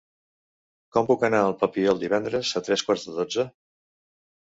[0.95, 3.51] Com puc anar al Papiol divendres a tres quarts de dotze?